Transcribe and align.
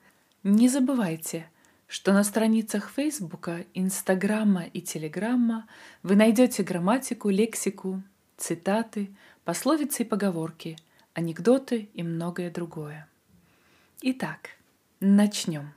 Не 0.44 0.68
забывайте, 0.68 1.48
что 1.92 2.14
на 2.14 2.24
страницах 2.24 2.90
Фейсбука, 2.96 3.66
Инстаграма 3.74 4.64
и 4.64 4.80
Телеграмма 4.80 5.68
вы 6.02 6.16
найдете 6.16 6.62
грамматику, 6.62 7.28
лексику, 7.28 8.02
цитаты, 8.38 9.14
пословицы 9.44 10.02
и 10.02 10.06
поговорки, 10.06 10.78
анекдоты 11.12 11.90
и 11.92 12.02
многое 12.02 12.50
другое. 12.50 13.06
Итак, 14.00 14.56
начнем. 15.00 15.74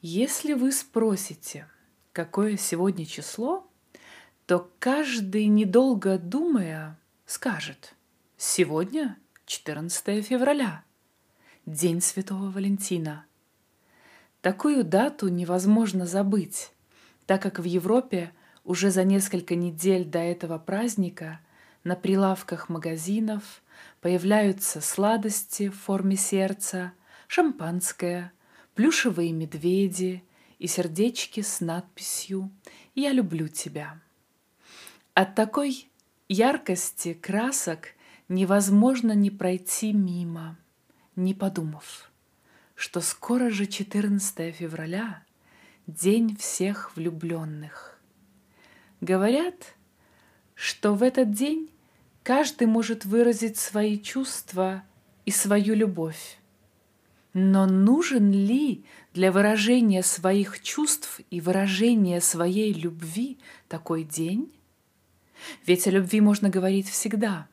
Если 0.00 0.54
вы 0.54 0.72
спросите, 0.72 1.68
какое 2.14 2.56
сегодня 2.56 3.04
число, 3.04 3.68
то 4.46 4.70
каждый, 4.78 5.48
недолго 5.48 6.16
думая, 6.16 6.98
скажет 7.26 7.94
«Сегодня 8.38 9.18
14 9.44 10.26
февраля, 10.26 10.82
День 11.66 12.00
Святого 12.00 12.50
Валентина». 12.50 13.26
Такую 14.44 14.84
дату 14.84 15.28
невозможно 15.28 16.04
забыть, 16.04 16.70
так 17.24 17.40
как 17.40 17.58
в 17.58 17.64
Европе 17.64 18.30
уже 18.62 18.90
за 18.90 19.02
несколько 19.02 19.54
недель 19.54 20.04
до 20.04 20.18
этого 20.18 20.58
праздника 20.58 21.40
на 21.82 21.96
прилавках 21.96 22.68
магазинов 22.68 23.62
появляются 24.02 24.82
сладости 24.82 25.70
в 25.70 25.80
форме 25.80 26.16
сердца, 26.16 26.92
шампанское, 27.26 28.32
плюшевые 28.74 29.32
медведи 29.32 30.22
и 30.58 30.66
сердечки 30.66 31.40
с 31.40 31.60
надписью 31.60 32.50
«Я 32.94 33.12
люблю 33.12 33.48
тебя». 33.48 33.98
От 35.14 35.34
такой 35.34 35.88
яркости 36.28 37.14
красок 37.14 37.94
невозможно 38.28 39.12
не 39.12 39.30
пройти 39.30 39.94
мимо, 39.94 40.58
не 41.16 41.32
подумав– 41.32 42.10
что 42.74 43.00
скоро 43.00 43.50
же 43.50 43.66
14 43.66 44.52
февраля— 44.52 45.22
день 45.86 46.36
всех 46.36 46.96
влюбленных. 46.96 48.00
Говорят, 49.00 49.74
что 50.54 50.94
в 50.94 51.02
этот 51.02 51.32
день 51.32 51.70
каждый 52.22 52.66
может 52.66 53.04
выразить 53.04 53.58
свои 53.58 53.98
чувства 53.98 54.82
и 55.24 55.30
свою 55.30 55.74
любовь. 55.74 56.38
Но 57.32 57.66
нужен 57.66 58.30
ли 58.30 58.84
для 59.12 59.30
выражения 59.32 60.02
своих 60.02 60.62
чувств 60.62 61.20
и 61.30 61.40
выражения 61.40 62.20
своей 62.20 62.72
любви 62.72 63.38
такой 63.68 64.04
день? 64.04 64.52
Ведь 65.66 65.86
о 65.86 65.90
любви 65.90 66.20
можно 66.20 66.48
говорить 66.48 66.88
всегда. 66.88 67.48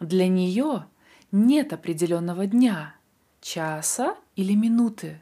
Для 0.00 0.28
нее 0.28 0.86
нет 1.30 1.72
определенного 1.72 2.46
дня– 2.46 2.94
часа 3.42 4.16
или 4.36 4.54
минуты, 4.54 5.20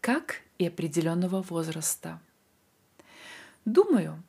как 0.00 0.40
и 0.56 0.66
определенного 0.66 1.42
возраста. 1.42 2.20
Думаю, 3.66 4.22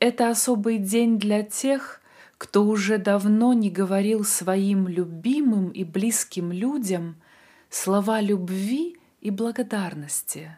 это 0.00 0.30
особый 0.30 0.78
день 0.78 1.18
для 1.18 1.44
тех, 1.44 2.00
кто 2.38 2.64
уже 2.64 2.98
давно 2.98 3.52
не 3.52 3.70
говорил 3.70 4.24
своим 4.24 4.88
любимым 4.88 5.68
и 5.70 5.84
близким 5.84 6.50
людям 6.50 7.20
слова 7.68 8.20
любви 8.20 8.96
и 9.20 9.30
благодарности. 9.30 10.56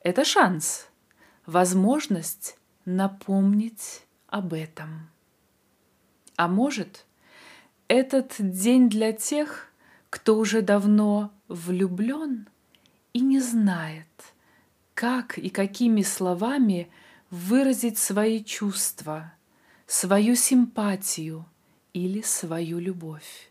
Это 0.00 0.24
шанс, 0.24 0.86
возможность 1.46 2.56
напомнить 2.84 4.06
об 4.28 4.52
этом. 4.52 5.10
А 6.36 6.46
может, 6.46 7.06
этот 7.88 8.34
день 8.38 8.88
для 8.88 9.12
тех, 9.12 9.72
кто 10.16 10.38
уже 10.38 10.62
давно 10.62 11.30
влюблен 11.46 12.48
и 13.12 13.20
не 13.20 13.38
знает, 13.38 14.08
как 14.94 15.36
и 15.36 15.50
какими 15.50 16.00
словами 16.00 16.88
выразить 17.28 17.98
свои 17.98 18.42
чувства, 18.42 19.34
свою 19.86 20.34
симпатию 20.34 21.44
или 21.92 22.22
свою 22.22 22.78
любовь. 22.78 23.50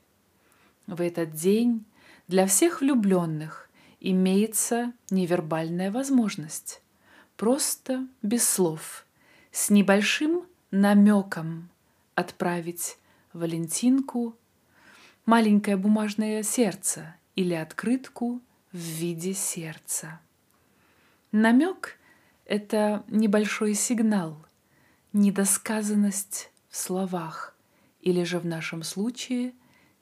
В 0.88 1.02
этот 1.02 1.36
день 1.36 1.86
для 2.28 2.48
всех 2.48 2.82
влюбленных 2.82 3.70
имеется 4.00 4.92
невербальная 5.12 5.92
возможность, 5.92 6.82
просто 7.38 8.08
без 8.24 8.44
слов, 8.50 9.06
с 9.52 9.70
небольшим 9.70 10.47
намеком 10.72 11.70
отправить 12.16 12.97
Валентинку 13.34 14.36
маленькое 15.25 15.75
бумажное 15.75 16.44
сердце 16.44 17.16
или 17.36 17.53
открытку 17.53 18.41
в 18.72 18.78
виде 18.78 19.34
сердца. 19.34 20.19
Намек— 21.31 21.97
это 22.46 23.03
небольшой 23.08 23.74
сигнал, 23.74 24.38
недосказанность 25.14 26.52
в 26.69 26.78
словах 26.78 27.56
или 28.02 28.24
же 28.24 28.40
в 28.40 28.46
нашем 28.46 28.84
случае 28.84 29.53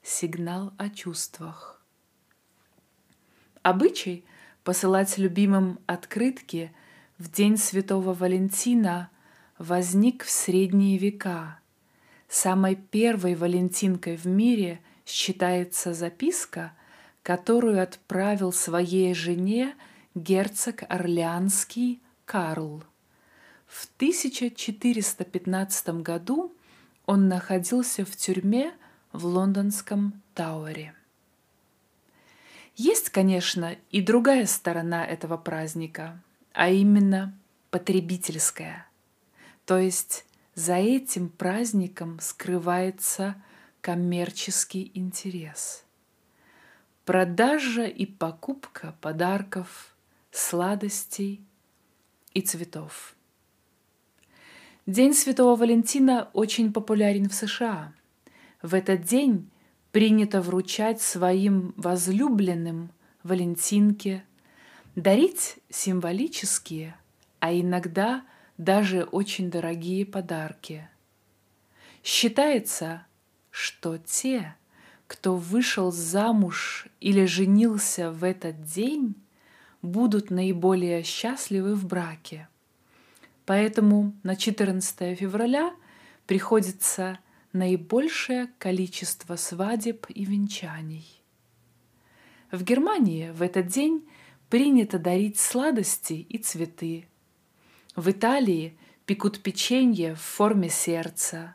сигнал 0.02 0.72
о 0.76 0.90
чувствах. 0.90 1.82
Обычай 3.62 4.24
посылать 4.62 5.16
любимым 5.16 5.78
открытки 5.86 6.70
в 7.16 7.30
День 7.30 7.56
Святого 7.56 8.12
Валентина 8.12 9.10
возник 9.58 10.24
в 10.24 10.30
средние 10.30 10.98
века. 10.98 11.58
Самой 12.28 12.76
первой 12.76 13.34
Валентинкой 13.34 14.16
в 14.16 14.26
мире– 14.26 14.80
считается 15.04 15.92
записка, 15.94 16.72
которую 17.22 17.82
отправил 17.82 18.52
своей 18.52 19.14
жене 19.14 19.74
герцог 20.14 20.84
Орлеанский 20.88 22.00
Карл. 22.24 22.84
В 23.66 23.88
1415 23.96 25.88
году 26.02 26.52
он 27.06 27.28
находился 27.28 28.04
в 28.04 28.14
тюрьме 28.16 28.72
в 29.12 29.26
лондонском 29.26 30.22
Тауэре. 30.34 30.94
Есть, 32.76 33.10
конечно, 33.10 33.76
и 33.90 34.00
другая 34.00 34.46
сторона 34.46 35.04
этого 35.06 35.36
праздника, 35.36 36.20
а 36.52 36.70
именно 36.70 37.36
потребительская. 37.70 38.88
То 39.64 39.78
есть 39.78 40.24
за 40.54 40.74
этим 40.74 41.28
праздником 41.28 42.18
скрывается– 42.20 43.36
коммерческий 43.84 44.90
интерес. 44.94 45.84
Продажа 47.04 47.84
и 47.84 48.06
покупка 48.06 48.96
подарков, 49.02 49.94
сладостей 50.30 51.42
и 52.32 52.40
цветов. 52.40 53.14
День 54.86 55.12
Святого 55.12 55.54
Валентина 55.54 56.30
очень 56.32 56.72
популярен 56.72 57.28
в 57.28 57.34
США. 57.34 57.92
В 58.62 58.72
этот 58.72 59.02
день 59.02 59.50
принято 59.92 60.40
вручать 60.40 61.02
своим 61.02 61.74
возлюбленным 61.76 62.90
Валентинке, 63.22 64.24
дарить 64.96 65.58
символические, 65.68 66.96
а 67.38 67.52
иногда 67.52 68.24
даже 68.56 69.04
очень 69.04 69.50
дорогие 69.50 70.06
подарки. 70.06 70.88
Считается, 72.02 73.04
что 73.54 73.98
те, 73.98 74.56
кто 75.06 75.36
вышел 75.36 75.92
замуж 75.92 76.88
или 76.98 77.24
женился 77.24 78.10
в 78.10 78.24
этот 78.24 78.64
день, 78.64 79.14
будут 79.80 80.30
наиболее 80.30 81.04
счастливы 81.04 81.76
в 81.76 81.86
браке. 81.86 82.48
Поэтому 83.46 84.12
на 84.24 84.34
14 84.34 85.16
февраля 85.16 85.72
приходится 86.26 87.20
наибольшее 87.52 88.48
количество 88.58 89.36
свадеб 89.36 90.06
и 90.08 90.24
венчаний. 90.24 91.22
В 92.50 92.64
Германии 92.64 93.30
в 93.30 93.40
этот 93.40 93.68
день 93.68 94.04
принято 94.50 94.98
дарить 94.98 95.38
сладости 95.38 96.14
и 96.14 96.38
цветы. 96.38 97.06
В 97.94 98.10
Италии 98.10 98.76
пекут 99.06 99.44
печенье 99.44 100.16
в 100.16 100.20
форме 100.20 100.70
сердца. 100.70 101.54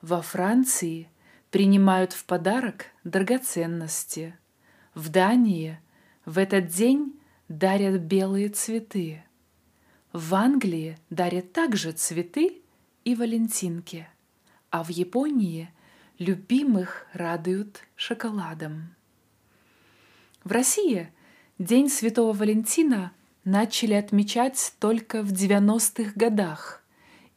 Во 0.00 0.22
Франции 0.22 1.10
принимают 1.50 2.12
в 2.12 2.24
подарок 2.24 2.86
драгоценности. 3.04 4.36
В 4.94 5.08
Дании 5.08 5.78
в 6.24 6.38
этот 6.38 6.66
день 6.66 7.18
дарят 7.48 8.00
белые 8.02 8.48
цветы. 8.48 9.24
в 10.12 10.34
Англии 10.34 10.98
дарят 11.10 11.52
также 11.52 11.92
цветы 11.92 12.62
и 13.04 13.14
валентинки, 13.14 14.08
а 14.70 14.82
в 14.82 14.88
Японии 14.88 15.70
любимых 16.18 17.06
радуют 17.12 17.80
шоколадом. 17.94 18.94
В 20.44 20.52
России 20.52 21.12
День 21.58 21.88
Святого 21.88 22.32
Валентина 22.32 23.12
начали 23.44 23.94
отмечать 23.94 24.74
только 24.78 25.22
в 25.22 25.32
90-х 25.32 26.12
годах, 26.14 26.82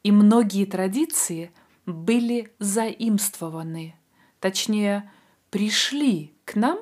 и 0.03 0.11
многие 0.11 0.65
традиции 0.65 1.51
были 1.85 2.51
заимствованы, 2.59 3.95
точнее, 4.41 5.09
пришли 5.49 6.33
к 6.43 6.55
нам 6.55 6.79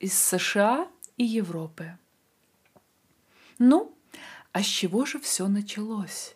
из 0.00 0.18
США 0.18 0.88
и 1.16 1.24
Европы. 1.24 1.96
Ну, 3.58 3.94
а 4.50 4.62
с 4.62 4.66
чего 4.66 5.04
же 5.04 5.20
все 5.20 5.46
началось? 5.46 6.34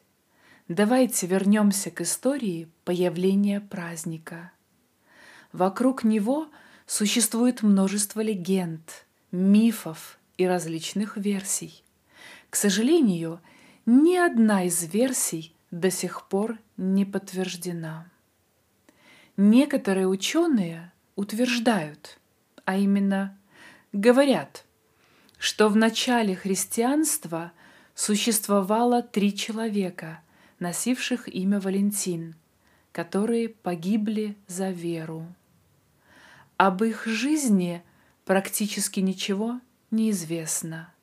Давайте 0.68 1.26
вернемся 1.26 1.90
к 1.90 2.02
истории 2.02 2.68
появления 2.84 3.60
праздника. 3.60 4.52
Вокруг 5.52 6.04
него 6.04 6.48
существует 6.86 7.62
множество 7.62 8.20
легенд, 8.20 9.06
мифов 9.32 10.18
и 10.36 10.46
различных 10.46 11.16
версий. 11.16 11.82
К 12.50 12.56
сожалению, 12.56 13.40
ни 13.86 14.16
одна 14.16 14.64
из 14.64 14.84
версий 14.84 15.54
до 15.70 15.90
сих 15.90 16.28
пор 16.28 16.58
не 16.76 17.04
подтверждена. 17.04 18.06
Некоторые 19.36 20.08
ученые 20.08 20.92
утверждают, 21.14 22.18
а 22.64 22.76
именно 22.76 23.38
говорят, 23.92 24.64
что 25.38 25.68
в 25.68 25.76
начале 25.76 26.34
христианства 26.34 27.52
существовало 27.94 29.02
три 29.02 29.34
человека, 29.34 30.20
носивших 30.58 31.28
имя 31.28 31.60
Валентин, 31.60 32.34
которые 32.92 33.50
погибли 33.50 34.36
за 34.46 34.70
веру. 34.70 35.26
Об 36.56 36.82
их 36.82 37.04
жизни 37.04 37.82
практически 38.24 39.00
ничего 39.00 39.60
не 39.90 40.12
известно. 40.12 40.94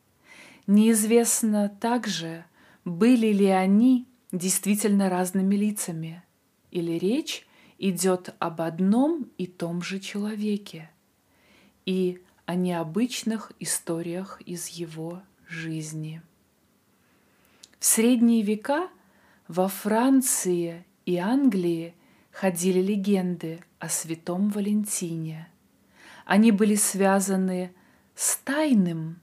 Неизвестно 0.65 1.69
также, 1.69 2.45
были 2.83 3.27
ли 3.27 3.47
они 3.47 4.07
действительно 4.31 5.09
разными 5.09 5.55
лицами, 5.55 6.23
или 6.71 6.93
речь 6.93 7.45
идет 7.77 8.33
об 8.39 8.61
одном 8.61 9.29
и 9.37 9.47
том 9.47 9.81
же 9.81 9.99
человеке 9.99 10.89
и 11.85 12.21
о 12.45 12.55
необычных 12.55 13.51
историях 13.59 14.41
из 14.45 14.67
его 14.67 15.21
жизни. 15.47 16.21
В 17.79 17.85
средние 17.85 18.41
века 18.41 18.89
во 19.47 19.67
Франции 19.67 20.85
и 21.05 21.17
Англии 21.17 21.95
ходили 22.31 22.81
легенды 22.81 23.59
о 23.79 23.89
святом 23.89 24.49
Валентине. 24.49 25.49
Они 26.25 26.51
были 26.51 26.75
связаны 26.75 27.73
с 28.15 28.37
тайным, 28.37 29.19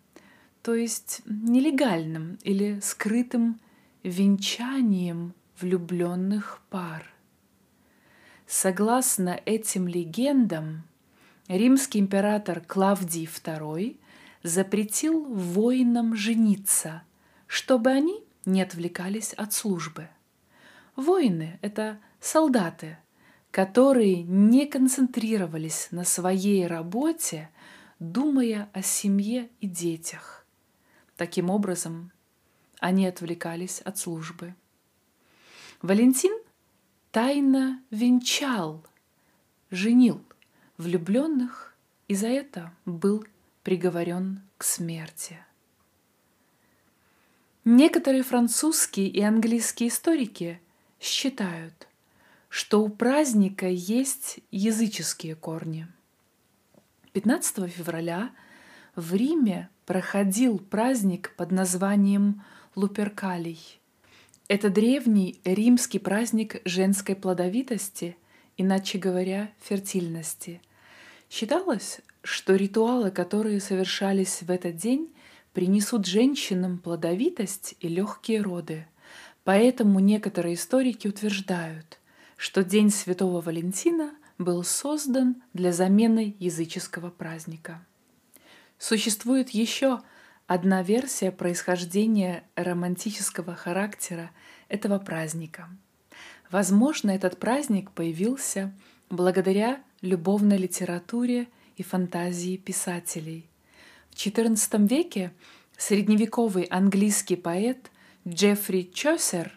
то 0.62 0.74
есть 0.74 1.22
нелегальным 1.24 2.38
или 2.42 2.78
скрытым 2.80 3.58
венчанием 4.02 5.34
влюбленных 5.58 6.62
пар. 6.70 7.10
Согласно 8.52 9.40
этим 9.46 9.86
легендам, 9.86 10.82
римский 11.46 12.00
император 12.00 12.60
Клавдий 12.60 13.26
II 13.26 13.96
запретил 14.42 15.24
воинам 15.24 16.16
жениться, 16.16 17.04
чтобы 17.46 17.90
они 17.90 18.24
не 18.44 18.60
отвлекались 18.60 19.34
от 19.34 19.52
службы. 19.52 20.08
Воины— 20.96 21.60
это 21.62 22.00
солдаты, 22.18 22.98
которые 23.52 24.24
не 24.24 24.66
концентрировались 24.66 25.86
на 25.92 26.02
своей 26.02 26.66
работе, 26.66 27.50
думая 28.00 28.68
о 28.72 28.82
семье 28.82 29.48
и 29.60 29.68
детях. 29.68 30.44
Таким 31.16 31.50
образом, 31.50 32.10
они 32.80 33.06
отвлекались 33.06 33.80
от 33.82 33.96
службы. 33.96 34.56
Валентин 35.82 36.36
тайно 37.10 37.82
венчал, 37.90 38.84
женил 39.70 40.22
влюбленных 40.76 41.74
и 42.08 42.14
за 42.14 42.28
это 42.28 42.72
был 42.84 43.24
приговорен 43.62 44.42
к 44.56 44.64
смерти. 44.64 45.38
Некоторые 47.64 48.22
французские 48.22 49.08
и 49.08 49.20
английские 49.22 49.90
историки 49.90 50.60
считают, 50.98 51.88
что 52.48 52.82
у 52.82 52.88
праздника 52.88 53.68
есть 53.68 54.40
языческие 54.50 55.34
корни. 55.34 55.86
15 57.12 57.70
февраля 57.70 58.30
в 58.96 59.14
Риме 59.14 59.68
проходил 59.84 60.58
праздник 60.58 61.34
под 61.36 61.50
названием 61.52 62.42
Луперкалий. 62.74 63.79
Это 64.50 64.68
древний 64.68 65.40
римский 65.44 66.00
праздник 66.00 66.60
женской 66.64 67.14
плодовитости, 67.14 68.16
иначе 68.56 68.98
говоря, 68.98 69.52
фертильности. 69.60 70.60
Считалось, 71.30 72.00
что 72.24 72.56
ритуалы, 72.56 73.12
которые 73.12 73.60
совершались 73.60 74.42
в 74.42 74.50
этот 74.50 74.74
день, 74.74 75.08
принесут 75.52 76.04
женщинам 76.04 76.78
плодовитость 76.78 77.76
и 77.78 77.86
легкие 77.86 78.40
роды. 78.40 78.88
Поэтому 79.44 80.00
некоторые 80.00 80.56
историки 80.56 81.06
утверждают, 81.06 82.00
что 82.36 82.64
День 82.64 82.90
Святого 82.90 83.40
Валентина 83.40 84.16
был 84.36 84.64
создан 84.64 85.44
для 85.52 85.72
замены 85.72 86.34
языческого 86.40 87.10
праздника. 87.10 87.86
Существует 88.78 89.50
еще 89.50 90.00
одна 90.50 90.82
версия 90.82 91.30
происхождения 91.30 92.42
романтического 92.56 93.54
характера 93.54 94.32
этого 94.68 94.98
праздника. 94.98 95.68
Возможно, 96.50 97.12
этот 97.12 97.38
праздник 97.38 97.92
появился 97.92 98.74
благодаря 99.10 99.80
любовной 100.00 100.56
литературе 100.56 101.46
и 101.76 101.84
фантазии 101.84 102.56
писателей. 102.56 103.48
В 104.10 104.16
XIV 104.16 104.88
веке 104.88 105.32
средневековый 105.78 106.64
английский 106.64 107.36
поэт 107.36 107.88
Джеффри 108.26 108.90
Чосер 108.92 109.52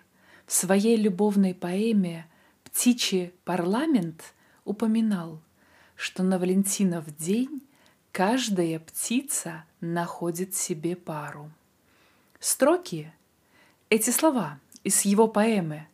в 0.45 0.53
своей 0.53 0.95
любовной 0.95 1.55
поэме 1.55 2.27
«Птичий 2.63 3.33
парламент» 3.45 4.35
упоминал, 4.63 5.41
что 5.95 6.21
на 6.21 6.37
Валентинов 6.37 7.17
день 7.17 7.63
Каждая 8.13 8.77
птица 8.79 9.63
находит 9.81 10.53
себе 10.53 10.95
пару. 10.95 11.49
Строки, 12.39 13.11
эти 13.89 14.11
слова 14.11 14.59
из 14.83 15.01
его 15.01 15.27
поэмы, 15.27 15.87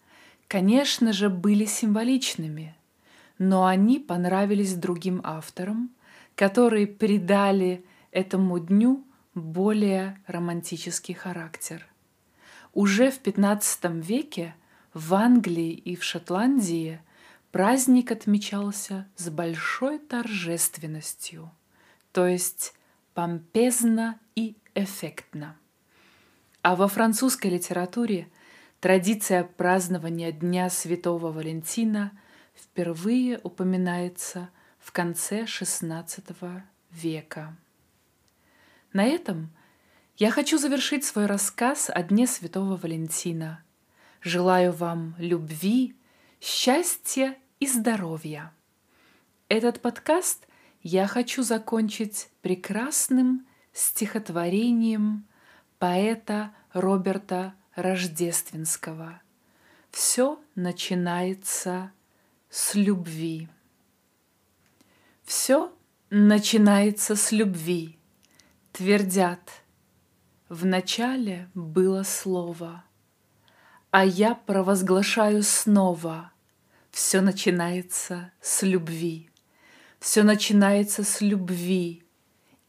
конечно 0.49 1.13
же, 1.13 1.29
были 1.29 1.63
символичными, 1.63 2.75
но 3.37 3.65
они 3.65 3.99
понравились 3.99 4.75
другим 4.75 5.21
авторам, 5.23 5.91
которые 6.35 6.87
придали 6.87 7.85
этому 8.11 8.59
дню 8.59 9.01
более 9.33 10.21
романтический 10.27 11.13
характер. 11.13 11.87
Уже 12.73 13.11
в 13.11 13.21
XV 13.23 14.01
веке 14.01 14.55
в 14.93 15.13
Англии 15.13 15.71
и 15.71 15.95
в 15.95 16.03
Шотландии 16.03 16.99
праздник 17.53 18.11
отмечался 18.11 19.07
с 19.15 19.29
большой 19.29 19.99
торжественностью– 19.99 21.49
то 22.11 22.27
есть 22.27 22.73
помпезно 23.13 24.19
и 24.35 24.55
эффектно. 24.75 25.57
А 26.61 26.75
во 26.75 26.87
французской 26.87 27.47
литературе 27.47 28.27
традиция 28.79 29.43
празднования 29.43 30.31
Дня 30.31 30.69
Святого 30.69 31.31
Валентина 31.31 32.11
впервые 32.55 33.39
упоминается 33.43 34.49
в 34.79 34.91
конце 34.91 35.43
XVI 35.43 36.61
века. 36.91 37.55
На 38.91 39.05
этом 39.05 39.51
я 40.17 40.31
хочу 40.31 40.57
завершить 40.57 41.05
свой 41.05 41.27
рассказ 41.27 41.89
о 41.89 42.03
Дне 42.03 42.27
Святого 42.27 42.75
Валентина. 42.75 43.63
Желаю 44.21 44.73
вам 44.73 45.15
любви, 45.17 45.95
счастья 46.41 47.37
и 47.59 47.67
здоровья. 47.67 48.51
Этот 49.47 49.81
подкаст 49.81 50.48
я 50.81 51.07
хочу 51.07 51.43
закончить 51.43 52.29
прекрасным 52.41 53.45
стихотворением 53.73 55.27
поэта 55.77 56.53
Роберта 56.73 57.53
Рождественского. 57.75 59.21
Все 59.91 60.39
начинается 60.55 61.91
с 62.49 62.75
любви. 62.75 63.49
Все 65.23 65.71
начинается 66.09 67.15
с 67.15 67.31
любви, 67.31 67.97
твердят. 68.71 69.63
В 70.47 70.65
начале 70.65 71.49
было 71.53 72.01
слово, 72.03 72.83
А 73.91 74.03
я 74.03 74.33
провозглашаю 74.33 75.43
снова, 75.43 76.31
все 76.91 77.21
начинается 77.21 78.31
с 78.41 78.63
любви. 78.63 79.28
Все 79.99 80.23
начинается 80.23 81.03
с 81.03 81.21
любви, 81.21 82.03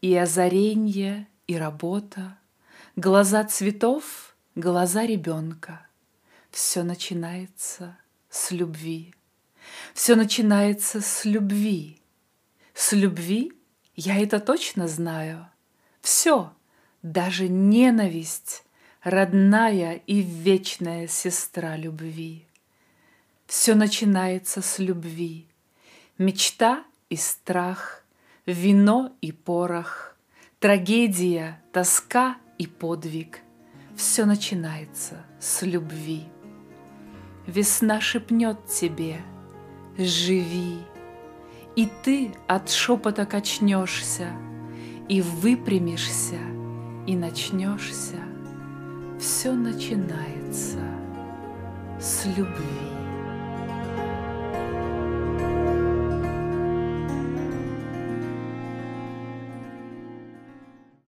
и 0.02 0.16
озаренье, 0.16 1.28
и 1.46 1.56
работа, 1.56 2.38
глаза 2.96 3.44
цветов, 3.44 4.34
глаза 4.54 5.06
ребенка. 5.06 5.86
Все 6.50 6.82
начинается 6.82 7.96
с 8.28 8.50
любви. 8.50 9.14
Все 9.94 10.16
начинается 10.16 11.00
с 11.00 11.24
любви. 11.24 12.00
С 12.74 12.92
любви 12.92 13.52
я 13.94 14.20
это 14.20 14.40
точно 14.40 14.88
знаю. 14.88 15.46
Все, 16.00 16.52
даже 17.02 17.48
ненависть, 17.48 18.64
родная 19.02 19.94
и 20.06 20.20
вечная 20.20 21.06
сестра 21.06 21.76
любви. 21.76 22.46
Все 23.46 23.74
начинается 23.74 24.62
с 24.62 24.78
любви. 24.78 25.46
Мечта 26.18 26.84
и 27.10 27.16
страх, 27.16 28.04
вино 28.46 29.12
и 29.20 29.32
порох, 29.32 30.16
трагедия, 30.58 31.60
тоска 31.72 32.36
и 32.58 32.66
подвиг. 32.66 33.40
Все 33.96 34.24
начинается 34.24 35.26
с 35.38 35.62
любви. 35.62 36.24
Весна 37.46 38.00
шепнет 38.00 38.66
тебе 38.66 39.20
«Живи!» 39.98 40.78
И 41.76 41.88
ты 42.02 42.32
от 42.46 42.70
шепота 42.70 43.26
качнешься, 43.26 44.28
И 45.08 45.22
выпрямишься, 45.22 46.38
и 47.06 47.16
начнешься. 47.16 48.20
Все 49.18 49.52
начинается 49.52 50.78
с 51.98 52.26
любви. 52.26 52.99